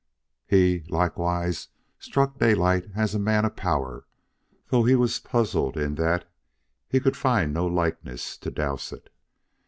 [0.47, 1.67] He, likewise,
[1.99, 4.07] struck Daylight as a man of power,
[4.71, 6.27] though he was puzzled in that
[6.89, 9.11] he could find no likeness to Dowsett.